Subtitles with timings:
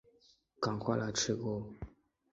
[0.59, 1.75] 赶快来吃钩